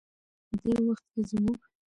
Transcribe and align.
دې 0.63 0.75
وخت 0.87 1.05
کې 1.11 1.21
زموږ 1.29 1.59